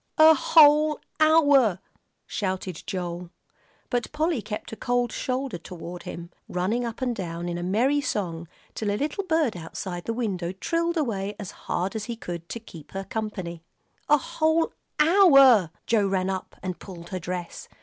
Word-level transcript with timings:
"A 0.17 0.33
whole 0.33 0.99
hour," 1.19 1.77
shouted 2.25 2.81
Joel. 2.87 3.29
But 3.91 4.11
Polly 4.11 4.41
kept 4.41 4.71
a 4.71 4.75
cold 4.75 5.11
shoulder 5.11 5.59
toward 5.59 6.01
him, 6.01 6.31
running 6.49 6.83
up 6.83 7.03
and 7.03 7.15
down 7.15 7.47
in 7.47 7.59
a 7.59 7.61
merry 7.61 8.01
song 8.01 8.47
till 8.73 8.89
a 8.89 8.97
little 8.97 9.23
bird 9.23 9.55
outside 9.55 10.05
the 10.05 10.13
window 10.15 10.53
trilled 10.53 10.97
away 10.97 11.35
as 11.37 11.51
hard 11.51 11.95
as 11.95 12.05
he 12.05 12.15
could, 12.15 12.49
to 12.49 12.59
keep 12.59 12.93
her 12.93 13.03
company. 13.03 13.61
"A 14.09 14.17
whole 14.17 14.73
hour" 14.99 15.69
Joel 15.85 16.07
ran 16.09 16.31
up 16.31 16.55
and 16.63 16.79
pulled 16.79 17.09
her 17.09 17.19
dress. 17.19 17.67